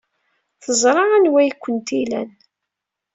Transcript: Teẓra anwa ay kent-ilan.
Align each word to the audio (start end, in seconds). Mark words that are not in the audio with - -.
Teẓra 0.63 1.03
anwa 1.15 1.37
ay 1.41 1.51
kent-ilan. 1.55 2.29